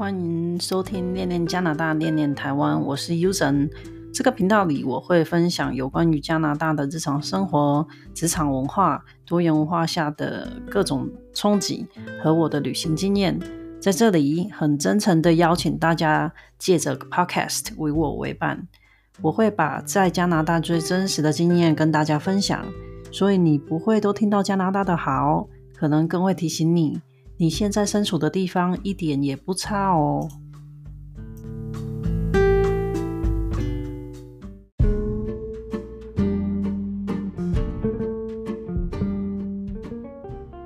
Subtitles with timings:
[0.00, 3.68] 欢迎收听《恋恋加拿大，恋恋台湾》，我是 Usen。
[4.14, 11.86] 这个频道里我会分享有关于加拿大的日常生活、职场文化、多元文化下的各种冲击
[12.22, 13.38] 和我的旅行经验。
[13.78, 18.66] 在这里，很真诚的邀请大家借着 Podcast 为我为伴。
[19.20, 22.64] 我会把在加拿大最真实的经验跟大家分享，
[23.12, 27.02] 所以你不会都听到加拿大的好，可能更会提醒你，
[27.40, 30.28] 你现在身处的地方一点也不差哦。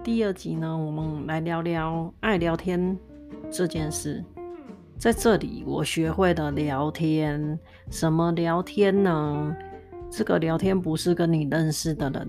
[0.03, 2.99] 第二集呢，我们来聊聊爱聊天
[3.53, 4.25] 这件事。
[4.99, 7.57] 在这里，我学会了聊天。
[7.89, 9.57] 什么聊天呢？
[10.11, 12.29] 这个聊天不是跟你认识的人，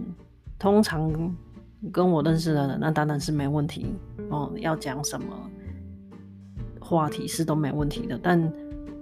[0.59, 1.35] 通常
[1.91, 3.95] 跟我认识的人，那当然是没问题
[4.29, 4.51] 哦。
[4.57, 5.27] 要讲什么
[6.79, 8.19] 话题是都没问题的。
[8.21, 8.51] 但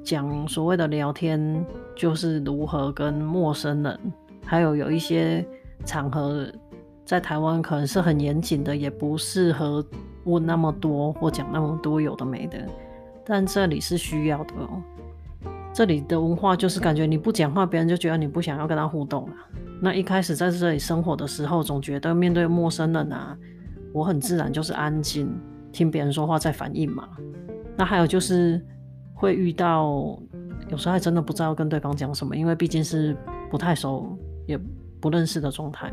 [0.03, 4.00] 讲所谓的聊天，就是如何跟陌生人，
[4.45, 5.45] 还有有一些
[5.86, 6.48] 场合。
[7.06, 9.86] 在台湾可能是很严谨的，也不适合
[10.23, 12.66] 问那么多或讲那么多有的没的，
[13.26, 14.81] 但这里是需要的哦。
[15.74, 19.36] 这里的文化就是感觉你不讲话，别人就觉得你不想要跟他互动了。
[19.82, 23.36] 那一开始在这里生活的时候，总觉得面对陌生人啊，
[23.92, 25.28] 我很自然就是安静
[25.72, 27.10] 听别人说话再反应嘛。
[27.76, 28.64] 那还有就是
[29.16, 30.18] 会遇到
[30.70, 33.18] 有时候还真的不知道跟对方讲什么，因为毕竟是
[33.50, 34.58] 不太熟也
[35.02, 35.92] 不认识的状态。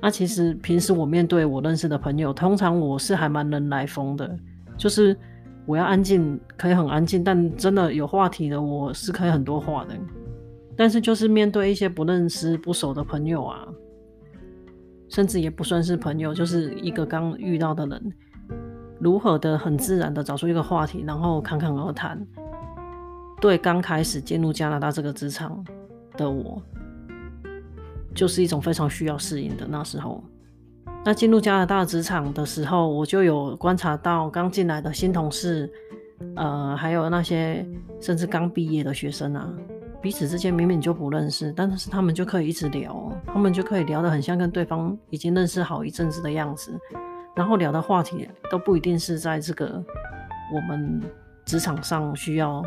[0.00, 4.38] 那其实平时我面对我认识的朋友，通常我是还蛮人来疯的，
[4.76, 5.16] 就是
[5.66, 9.94] 我要安静，可以很安静，但真的有话题的，我是可以很多话的。
[10.76, 13.66] 但是就是面对一些不认识、不熟的朋友啊，
[15.08, 18.12] 甚至也不算是朋友，就是一个刚遇到的人，
[19.00, 22.24] 如何的很自然的找出一个话题，然后侃侃而谈，
[23.40, 25.64] 对刚开始进入加拿大这个职场
[26.16, 26.62] 的我。
[28.14, 30.24] 就是一种非常需要适应的那时候。
[31.06, 35.72] 那进入加拿大职场的时候，我就有观察到刚进来的新同事，
[36.34, 37.64] 呃，还有那些
[38.00, 39.48] 甚至刚毕业的学生啊，
[40.02, 46.76] 彼此之间明明就不认识，但是他们就可以一直聊，他们就可以聊得很像跟对方已经认识好一阵子的样子，
[47.36, 49.80] 然后聊的话题都不一定是在这个
[50.52, 51.00] 我们
[51.44, 52.60] 职场上需要，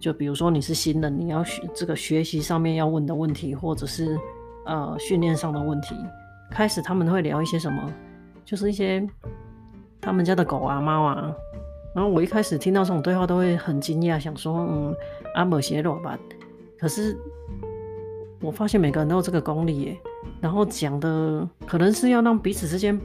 [0.00, 4.18] 就比如说你是新人，你要学这个学习上面要问的问题，或者是。
[4.66, 5.94] 呃，训练上的问题，
[6.54, 7.92] 开始他们会聊一些什么，
[8.44, 9.04] 就是一些
[10.00, 11.34] 他们家的狗啊、猫啊。
[11.92, 14.94] 然后我一开始听到这种对话，都会很惊讶，想说，嗯，
[15.34, 16.16] 阿姆鞋罗吧。
[16.78, 17.18] 可是
[18.40, 19.98] 我发现每个人都有这个功力耶。
[20.40, 23.00] 然后讲的可能是要让彼此之间，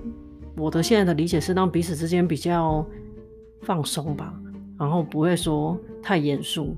[0.55, 2.85] 我的现在的理解是让彼此之间比较
[3.63, 4.31] 放松吧，
[4.77, 6.77] 然后不会说太严肃。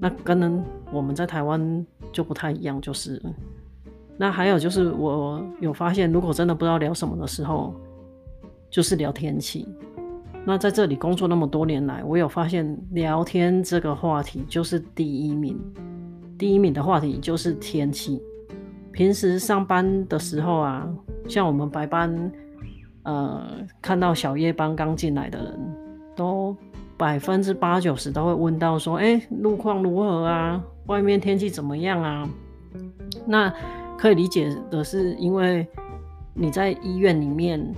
[0.00, 3.22] 那跟我们在台湾就不太一样，就是。
[4.16, 7.74] 那还有就是，我有发现，如果真的不知道聊什么的时候，
[8.70, 9.68] 就是聊天气。
[10.46, 15.58] 那在这里工作那么多年来，我有发现，聊天这个话题就是第一名，
[16.38, 18.22] 第一名的话题就是天气。
[18.92, 20.88] 平时上班的时候啊，
[21.26, 22.32] 像我们白班，
[23.02, 23.42] 呃，
[23.82, 25.74] 看到小夜班刚进来的人，
[26.14, 26.56] 都
[26.96, 30.62] 百分之八九十都会问到说：“哎，路况如何啊？
[30.86, 32.28] 外面天气怎么样啊？”
[33.26, 33.52] 那
[33.96, 35.66] 可以理解的是，因为
[36.34, 37.74] 你在医院里面，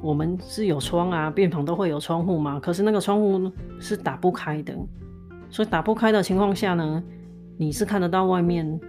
[0.00, 2.58] 我们是有窗啊， 病房都会有窗户嘛。
[2.58, 4.74] 可是那个窗户是打不开的，
[5.50, 7.02] 所以打不开的情况下呢，
[7.58, 8.80] 你是看得到外面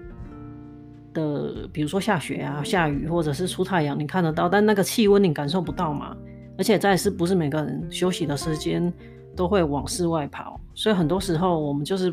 [1.14, 6.16] 的，比如说下雪啊、下雨，或者是出太阳，你看得到，但那个气温你感受不到嘛。
[6.58, 8.92] 而且再是不是每个人休息的时间
[9.36, 12.12] 都会往室外跑，所以很多时候我们就是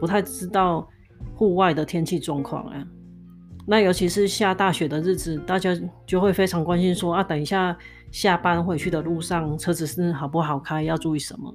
[0.00, 0.88] 不太知道
[1.36, 2.84] 户外的天气状况啊。
[3.68, 5.76] 那尤其是下大雪的日子，大家
[6.06, 7.76] 就会非常关心说啊，等一下
[8.12, 11.52] 下班回去的路上，车子是好不好开，要注意什么？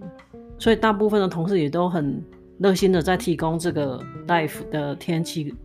[0.59, 2.21] 所以大部分的同事也都很
[2.59, 3.97] 热心的在提供这个
[4.27, 5.55] live 的天气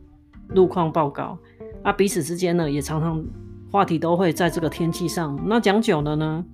[0.50, 1.36] 路况报告。
[1.82, 3.24] 啊，彼此之间呢，也常常
[3.72, 5.36] 话题都会在这个天气上。
[5.46, 6.44] 那讲久了呢，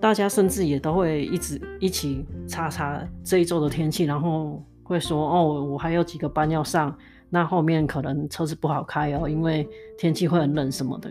[0.00, 6.96] 大家甚至也都会一直一起查查这一周的天气，然后会说哦，我还有几个班要上。
[7.30, 9.68] 那后面可能车子不好开哦，因为
[9.98, 11.10] 天气会很冷什么的。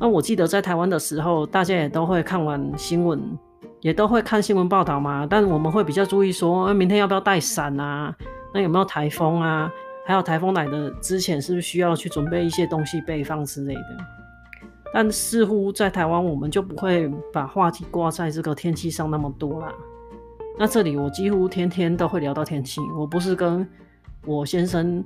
[0.00, 3.20] 那我记得在台湾的时候，大家也都会看完新闻，
[3.80, 5.26] 也都会看新闻报道嘛。
[5.28, 8.14] 但我们会比较注意说，明天要不要带伞啊？
[8.52, 9.70] 那有没有台风啊？
[10.06, 13.80] 还有台风来的之前，是不是需要去准备一些东西备放之类的？
[14.92, 19.72] 但似乎在台湾，我们就不会把话题挂在这个天气上那么多啦。
[20.58, 23.68] 那这里我几乎天天都会聊到天气，我不是跟
[24.24, 25.04] 我先生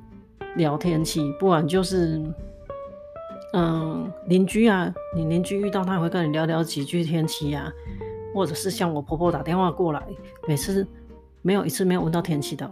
[0.56, 2.22] 聊天气，不然就是
[3.54, 7.72] 嗯邻居啊，你邻居遇到他会跟你聊聊几句天气啊，
[8.34, 10.02] 或者是像我婆婆打电话过来，
[10.46, 10.87] 每次
[11.43, 12.70] 没有一次没有问到天气的。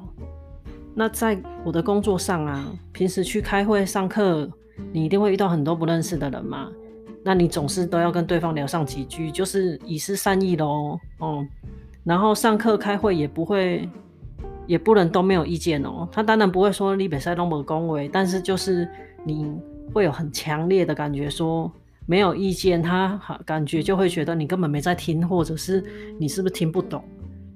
[0.94, 4.50] 那在我的工作上啊，平时去开会上课，
[4.92, 6.68] 你一定会遇到很多不认识的人嘛，
[7.24, 11.46] 那你总是都要跟对方聊上几句，就是以示善意喽，哦。
[12.02, 13.86] 然后上课开会也不会，
[14.70, 16.08] 也不能都没有意见哦。
[16.12, 18.88] 他当然不会说你别塞东北恭维，但是就是
[19.24, 19.52] 你
[19.92, 21.68] 会有很强烈的感觉说
[22.06, 25.84] 没有意见，他感觉就会觉得你根本没在听，或者是
[26.20, 27.02] 你是不是听不懂，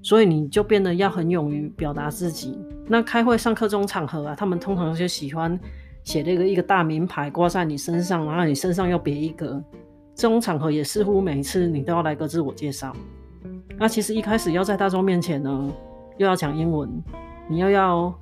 [0.02, 2.58] 所以你就变得要很勇于表达自己。
[2.88, 5.56] 那开会上课这种场合啊，他们通常就喜欢
[6.02, 9.62] 写这个一个大名牌挂在你身上，然后你身上又别一个。
[10.16, 12.92] 这种场合也似乎每一次你都要来个自我介绍。
[13.76, 15.72] 那其实一开始要在大众面前呢，
[16.16, 16.88] 又要讲英文，
[17.48, 18.12] 你又要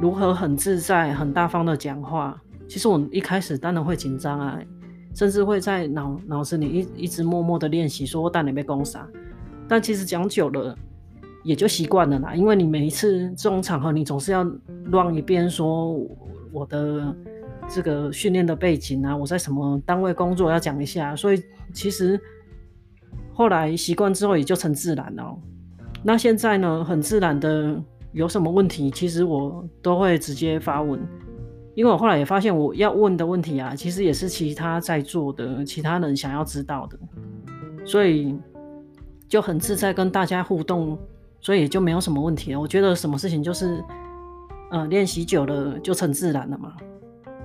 [0.00, 2.40] 如何很自在、很大方的讲话？
[2.68, 4.58] 其实我一开始当然会紧张啊，
[5.14, 9.08] 甚至会在脑脑子里一一直默默的练习，说我等下被攻杀。
[9.66, 10.76] 但其实讲久了
[11.42, 14.44] 也就习惯了啦，因为你每一次这种场合，你总是要
[14.86, 15.94] 乱一遍，说
[16.52, 17.14] 我的
[17.68, 21.42] 这个训练的背景啊，我在什么单位工作要讲一下，所以
[21.72, 22.20] 其实。
[23.32, 25.38] 后来习惯之后也就成自然了。
[26.02, 27.80] 那现在呢，很自然的
[28.12, 30.98] 有什么问题，其实我都会直接发问，
[31.74, 36.98] 因为我后来也发现我要问的问题啊，其实也是其他在座的其他人想要知道的，
[37.84, 38.38] 所以
[39.28, 40.96] 就很自在跟大家互动，
[41.40, 42.60] 所以也就没有什么问题了。
[42.60, 43.84] 我觉得什么事情就是，
[44.70, 46.74] 呃，练习久了就成自然了嘛。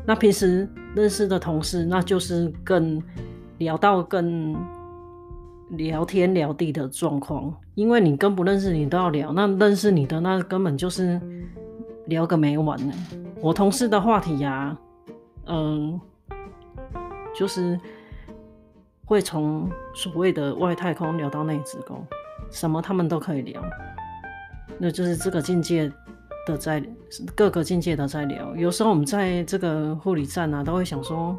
[0.05, 3.01] 那平时认识的同事，那就是更
[3.57, 4.55] 聊到更。
[5.69, 11.19] 聊天聊地的状况，因为你跟不认识你都要聊，那认识你的那根本就是
[12.05, 12.93] 聊个没完呢。
[13.41, 14.77] 我同事的话题呀、
[15.47, 15.99] 嗯，
[17.35, 17.79] 就是
[19.05, 22.05] 会从所谓的外太空聊到内子宫，
[22.51, 23.61] 什么他们都可以聊。
[24.77, 25.91] 那就是这个境界
[26.45, 26.83] 的在
[27.35, 28.55] 各个境界的在聊。
[28.55, 31.37] 有时候我们在这个护理站啊，都会想说，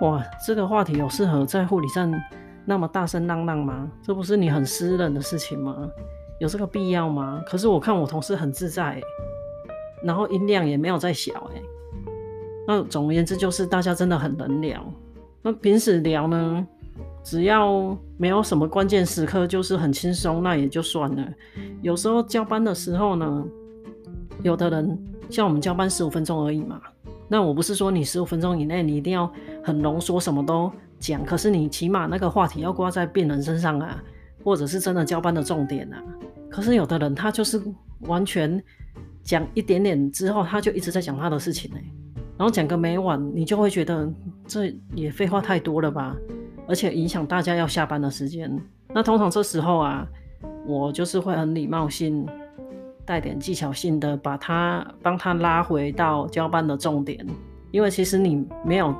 [0.00, 2.10] 哇，这个话题有适合在护理站。
[2.68, 3.90] 那么大声嚷嚷吗？
[4.02, 5.88] 这不是你很私人的事情吗？
[6.38, 7.42] 有这个必要吗？
[7.46, 9.00] 可是我看我同事很自在，
[10.02, 11.62] 然后音量也没有在小欸。
[12.66, 14.84] 那总而言之，就是大家真的很能聊。
[15.40, 16.66] 那平时聊呢，
[17.24, 21.26] 只要没有什么关键时刻，就是很轻松，那也就算了。
[21.80, 23.44] 有时候交班的时候呢，
[24.42, 24.98] 有的人
[25.30, 26.78] 像我们交班十五分钟而已嘛。
[27.28, 29.32] 那我不是说你十五分钟以内你一定要
[29.64, 30.70] 很浓缩，什么都。
[30.98, 34.02] 讲，可是你起码那个话题要挂在病人身上啊，
[34.42, 36.02] 或者是真的交班的重点啊。
[36.50, 37.62] 可是有的人他就是
[38.00, 38.62] 完全
[39.22, 41.78] 讲一点点之后，他就一直在讲他的事情呢，
[42.36, 44.10] 然后讲个没完，你就会觉得
[44.46, 46.16] 这也废话太多了吧，
[46.66, 48.50] 而且影响大家要下班的时间。
[48.94, 50.06] 那通常这时候啊，
[50.66, 52.26] 我就是会很礼貌性
[53.04, 57.24] 带点技巧性的把他帮他拉回到交班的重点，
[57.70, 58.94] 因为其实你没有。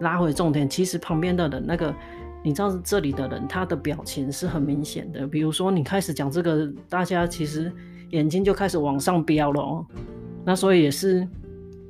[0.00, 1.94] 拉回重点，其实旁边的人，那个
[2.42, 5.26] 你知道这里的人，他的表情是很明显的。
[5.26, 7.70] 比如说你开始讲这个，大家其实
[8.10, 9.86] 眼睛就开始往上飙了喔。
[10.44, 11.28] 那所以也是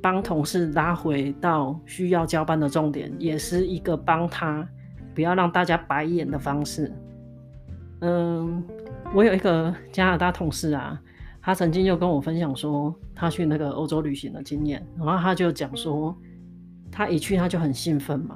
[0.01, 4.67] 帮同事拉回到需要交班的重点，也是一个帮他
[5.15, 6.91] 不要让大家白眼的方式。
[8.01, 8.61] 嗯，
[9.15, 10.99] 我有一个加拿大同事啊，
[11.41, 16.13] 他曾经就跟我分享说，他去那个欧洲旅行的经验，然后他就讲说。
[16.91, 18.35] 他一去他就很兴奋嘛，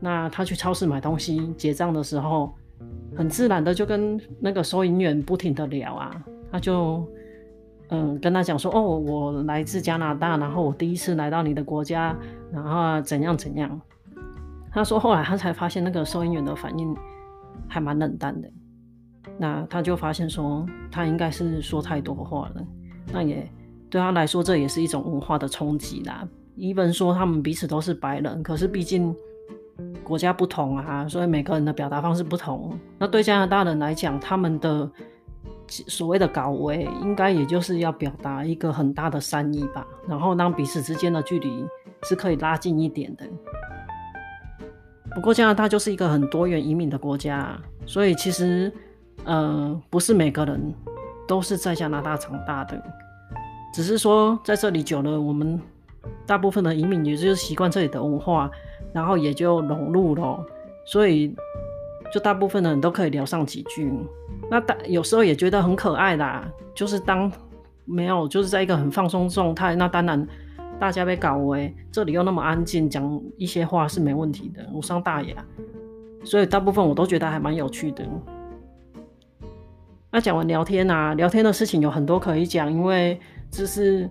[0.00, 2.52] 那他去超市买东西结账的时候，
[3.16, 7.06] 很自然的就跟那个收银员不停的聊啊，他就
[7.88, 12.16] 嗯跟他讲说，哦，我来自加拿大，然后我第一次来到你的国家，
[12.50, 13.80] 然后怎样怎样。
[14.72, 16.96] 他说后来他才发现那个收银员的反应
[17.68, 18.50] 还蛮冷淡的，
[19.38, 22.66] 那他就发现说他应该是说太多话了，
[23.12, 23.48] 那也
[23.88, 26.26] 对他来说这也是一种文化的冲击啦。
[26.56, 29.14] 伊文说他们彼此都是白人，可是毕竟
[30.04, 32.78] 国家不同啊，所以每个人的表达方式不同。
[32.96, 34.88] 那对加拿大人来讲，他们的
[35.66, 41.66] 所谓的高危，应该也就是要表达一个很大的善意吧，然后让彼此之间的距离
[42.04, 43.26] 是可以拉近一点的。
[45.14, 48.72] 不过加拿大就是一个很多元移民的国家，所以其实
[49.24, 50.72] 呃，不是每个人
[51.26, 52.80] 都是在加拿大长大的，
[53.72, 55.60] 只是说在这里久了，我们。
[56.26, 58.50] 大部分的移民也就是习惯这里的文化，
[58.92, 60.44] 然后也就融入了，
[60.84, 61.34] 所以
[62.12, 63.92] 就大部分的人都可以聊上几句。
[64.50, 67.30] 那大有时候也觉得很可爱啦，就是当
[67.84, 70.26] 没有就是在一个很放松状态，那当然
[70.78, 75.34] 大家被搞为这里又那么安静，讲一些话是没问题的，无伤大雅。
[76.24, 78.02] 所以大部分我都觉得还蛮有趣的。
[80.10, 83.20] 那讲完聊天啊，聊天的事情有很多可以讲，因为
[83.50, 84.08] 这是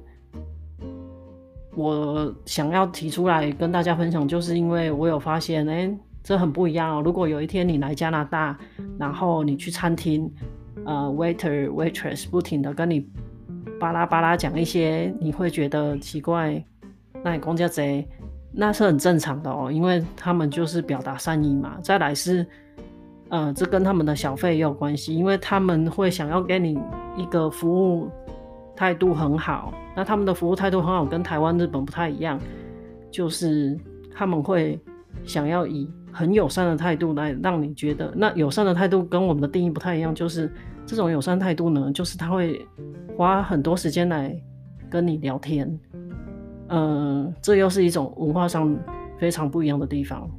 [1.76, 5.92] 我想要提出来跟大家分享，就是因为我有发现，哎、
[6.24, 7.02] 这很不一样哦。
[7.04, 8.58] 如果有一天你来加拿大，
[8.98, 10.32] 然后你去餐厅，
[10.86, 13.08] 呃，waiter waitress 不停的跟你
[13.80, 16.64] 巴拉巴拉讲一些，你会觉得奇怪，
[17.24, 18.08] 那你公家贼。
[18.56, 21.76] 那是很正常的哦，因为他们就是表达善意嘛。
[21.82, 22.46] 再来是，
[23.30, 26.78] 呃，这跟他们的小费也有关系，因为他们会想要给你
[27.18, 28.12] 一个服务
[28.76, 29.74] 态度很好。
[29.96, 32.40] 那他们的服务态度很好，跟台湾、日本不太一样，
[33.12, 33.78] 就是
[34.14, 34.80] 他们会
[35.24, 40.52] 想要以很友善的态度来让你觉得，那友善的态度跟我们的定义不太一样，就是
[40.86, 42.66] 这种友善态度呢，就是他会
[43.16, 44.36] 花很多时间来
[44.90, 45.68] 跟你聊天。
[46.70, 48.76] 嗯、呃，这又是一种文化上
[49.20, 50.30] 非常不一样的地方。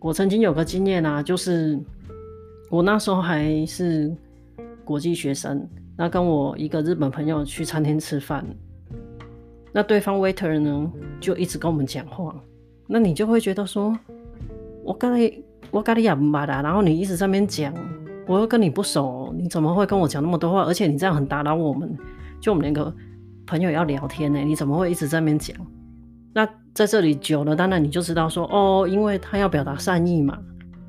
[0.00, 1.78] 我曾经有个经验啊，就是
[2.70, 4.14] 我那时候还是
[4.84, 8.44] 国际学生，那跟我一个日本朋友去餐厅吃饭，
[9.72, 12.34] 那对方 waiter 呢就一直跟我们讲话，
[12.86, 13.98] 那你就会觉得说，
[14.84, 17.72] 我跟你我跟你也不马达，然后你一直在那边讲，
[18.26, 20.62] 我又跟你不熟，你怎么会跟我讲那么多话？
[20.64, 21.96] 而且你这样很打扰我们，
[22.40, 22.94] 就我们两个。
[23.48, 25.56] 朋友要聊天呢，你怎么会一直在那边讲？
[26.34, 30.36] 那在这里久了，当然你就知道说哦，因为他要表达善意嘛。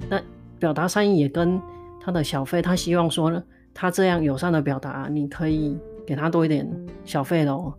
[0.10, 0.20] 那
[0.58, 1.62] 表达善意也跟
[2.02, 3.44] 他的小费，他希望说呢，
[3.80, 6.68] 他这样友善的表达，你可以给他多一点
[7.06, 7.72] 小费喽。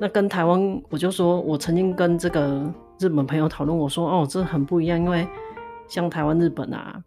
[0.00, 5.28] 那跟台湾，我就说我曾经跟这个日本朋友讨论，我说哦，这很不一样，因为
[5.88, 6.98] 像台湾、日本啊，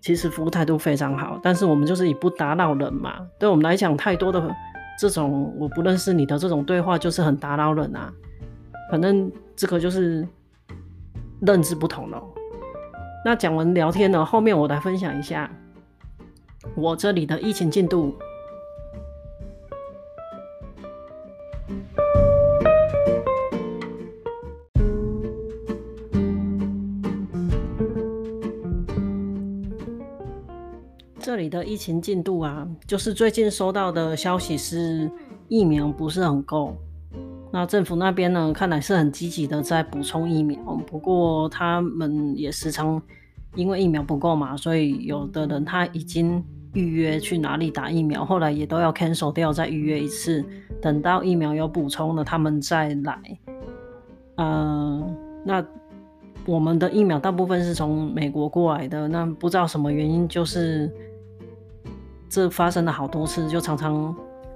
[0.00, 4.50] 其实服务态度非常好，但是我们就是以不打扰人嘛，对我们来讲，太多的。
[4.98, 8.10] 这种我不认识你的这种对话就是很打扰人啊，
[8.90, 10.26] 反正这个就是
[11.40, 12.22] 认知不同了。
[13.24, 15.50] 那讲完聊天呢，后面我来分享一下
[16.76, 18.14] 我这里的疫情进度。
[31.18, 35.10] 这里的疫情进度啊，就是最近收到的消息是
[35.48, 36.76] 疫苗不是很够。
[37.50, 43.00] 那政府那边呢，看来是很积极的在补充疫苗，不过他们也时常
[43.54, 46.44] 因为疫苗不够嘛，所以有的人他已经
[46.74, 50.44] 预约去哪里打疫苗，后来也都要 cancel 掉，再预约一次，
[50.82, 53.18] 等到疫苗有补充了，他们再来。
[54.36, 55.64] 嗯、那
[56.44, 60.92] 我们的疫苗大部分是从美国过来的，那不知道什么原因就是。
[62.26, 64.12] 这发生了好多次，就常常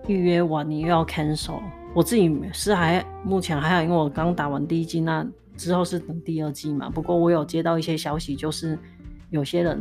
[0.08, 1.60] 预约完你又要 cancel。
[1.94, 5.24] 我自己是还目前还好，因为我刚打完第一剂，那
[5.56, 6.90] 之后是等第二剂嘛。
[6.90, 8.76] 不过我有接到一些消息，就是
[9.30, 9.78] 有些人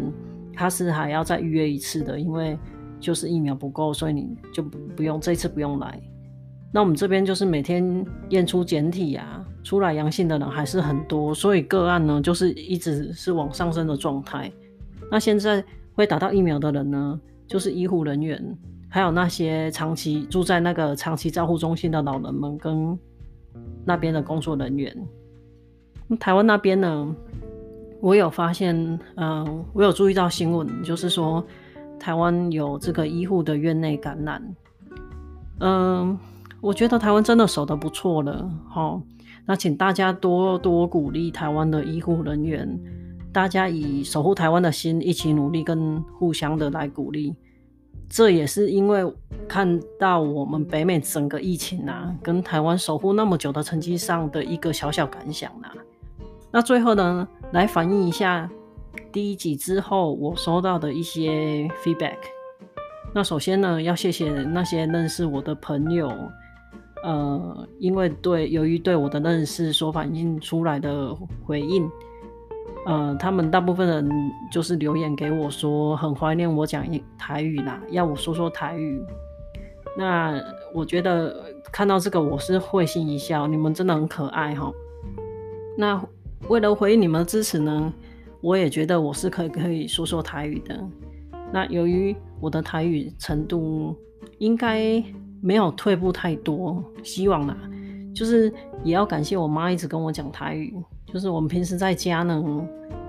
[0.58, 2.58] 他是还要再预约一次的，因为
[3.00, 6.02] 就是疫苗不够，所以你就不用这次不用来。
[6.74, 14.52] 那我们这边就是每天验出检体啊，出来阳性的人还是很多，所以个案呢就是一直是往上升的状态。
[15.10, 17.20] 那现在会打到疫苗的人呢？
[17.48, 18.44] 就是医护人员，
[18.90, 23.00] 还有那些长期住在那个长期照护中心的老人们，跟
[23.86, 24.94] 那边的工作人员。
[26.20, 27.16] 台湾那边呢，
[28.02, 28.76] 我有发现，
[29.16, 31.46] 嗯、我有注意到新闻，就是说
[32.00, 34.56] 台湾有这个医护的院内感染。
[35.60, 36.18] 嗯、
[36.62, 39.02] 我觉得台湾真的守得不错了，好。
[39.46, 42.80] 那请大家多多鼓励台湾的医护人员。
[43.32, 47.36] 大家以守护台湾的心一起努力，跟互相的来鼓励。
[48.10, 49.06] 这也是因为
[49.48, 55.72] 看到我们北美整个疫情啊，跟台湾守护那么久的成绩上的一个小小感想啊。
[56.52, 58.50] 那最后呢，来反映一下
[59.12, 62.18] 第一集之后我收到的一些 feedback。
[63.14, 66.12] 那首先呢，要谢谢那些认识我的朋友，
[67.04, 71.90] 呃，因为对由于对我的认识所反映出来的回应。
[72.86, 74.10] 呃，他们大部分人
[74.50, 76.86] 就是留言给我说，很怀念我讲
[77.18, 79.04] 台语啦，要我说说台语。
[79.98, 80.42] 那
[80.74, 84.72] 我觉得看到这个我是会心一笑，你们真的很可爱哈。
[85.78, 86.02] 那
[86.48, 87.94] 为了回应你们的支持呢，
[88.42, 90.80] 我也觉得我是可以可以说说台语的。
[91.52, 93.96] 那由于我的台语程度
[94.38, 95.04] 应该
[95.42, 97.58] 没有退步太多，希望啦，
[98.14, 98.52] 就是
[98.84, 100.74] 也要感谢我妈一直跟我讲台语。
[101.06, 102.44] 就是我们平时在家呢，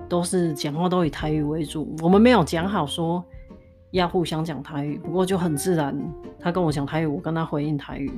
[0.07, 1.95] 都是讲话都以台语为主。
[2.01, 3.23] 我们没有讲好说
[3.91, 5.95] 要互相讲台语，不过就很自然，
[6.39, 8.11] 她跟我讲台语，我跟她回应台语。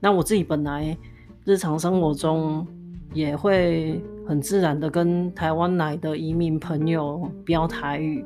[0.00, 0.96] 那我自己本来
[1.44, 2.66] 日常生活中
[3.12, 8.24] 也会很自然的跟台湾来的移民朋友飙台语。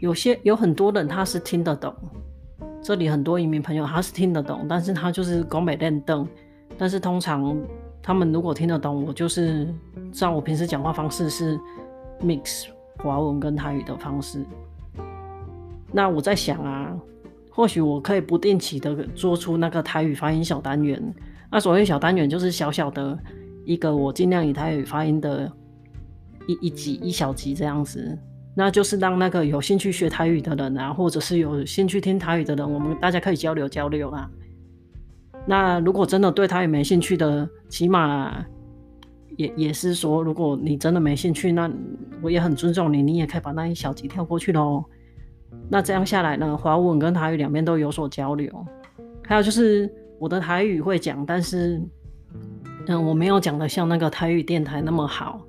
[0.00, 1.94] 有些有很多人他是听得懂，
[2.82, 6.26] 这里很多移民朋友他是听得懂，但是他就是讲袂练转。
[6.76, 7.56] 但是通常
[8.02, 9.72] 他们如果听得懂，我就是
[10.12, 11.58] 照我平时讲话方式是
[12.20, 12.66] mix
[12.98, 14.44] 华文跟台语的方式。
[15.92, 16.92] 那我在想啊，
[17.50, 21.00] 或许我可以不定期的做出那个台语发音小单元。
[21.50, 23.16] 那所谓小单元就是小小的
[23.64, 25.50] 一个，我尽量以台语发音的
[26.46, 28.18] 一一集一小集这样子。
[28.56, 34.30] 那就是让那个有兴趣学台语的人啊，或者是有兴趣听台语的人，我们大家可以交流交流啊。
[35.46, 38.44] 那如果真的对台语没兴趣的，起码
[39.36, 41.68] 也也是说，如果你真的没兴趣，那
[42.22, 44.84] 我也很尊重你，你也可以把那一小集跳过去喽。
[45.68, 48.48] 那这样下来呢，华文跟台语两边都有所交流。
[49.26, 51.82] 还有就是我的台语会讲，但是
[52.86, 55.40] 嗯，我没有讲的像那个台语电台那么好，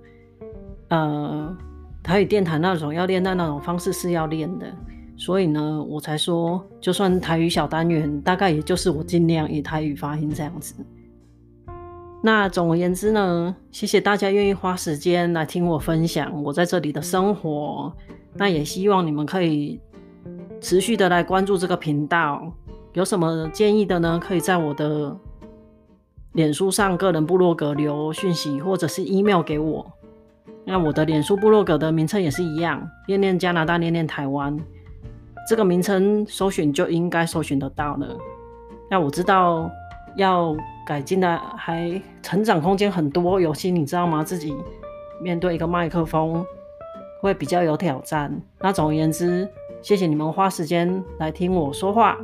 [0.90, 1.58] 呃。
[2.04, 4.72] 台语电台那种要练的那种方式是要练的，
[5.18, 10.76] 所以呢，我才说，就算台语小单元，大概也就是我尽量以台语发音这样子。
[12.22, 17.92] 那总而言之呢，谢谢大家愿意花时间来听我分享我在这里的生活。
[18.36, 19.82] 那也希望你们可以
[20.62, 22.54] 持续的来关注这个频道。
[22.94, 24.20] 有什么建议的呢？
[24.24, 25.18] 可以在我的
[26.36, 29.90] 脸书上个人部落格留讯息，或者是 email 给我。
[30.66, 34.58] 那我的脸书部落格的名称也是一样，念念加拿大，念念台湾，
[35.48, 38.18] 这个名称搜寻就应该搜寻得到了。
[38.92, 39.72] 那我知道
[40.18, 40.54] 要
[40.86, 44.22] 改进的还成长空间很多，尤其你知道吗？
[44.22, 44.54] 自己
[45.22, 46.46] 面对一个麦克风
[47.22, 48.38] 会比较有挑战。
[48.60, 49.48] 那总而言之，
[49.82, 52.18] 谢谢你们花时间来听我说话。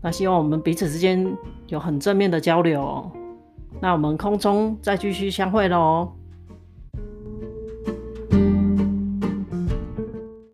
[0.00, 1.36] 那希望我们彼此之间
[1.66, 3.12] 有很正面的交流。
[3.82, 6.21] 那我们空中再继续相会喽。